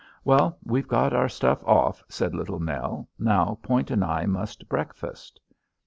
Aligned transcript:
"Well, 0.23 0.57
we've 0.63 0.87
got 0.87 1.13
our 1.13 1.29
stuff 1.29 1.63
off," 1.63 2.03
said 2.09 2.33
Little 2.33 2.59
Nell. 2.59 3.07
"Now 3.19 3.59
Point 3.61 3.91
and 3.91 4.03
I 4.03 4.25
must 4.25 4.67
breakfast." 4.67 5.39